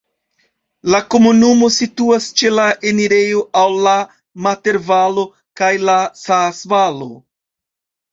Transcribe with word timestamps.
La 0.93 0.99
komunumo 1.15 1.67
situas 1.73 2.29
ĉe 2.41 2.49
la 2.59 2.63
enirejo 2.91 3.43
al 3.61 3.77
la 3.89 3.93
Mater-Valo 4.47 5.27
kaj 5.61 5.69
la 5.91 5.99
Saas-Valo. 6.23 7.11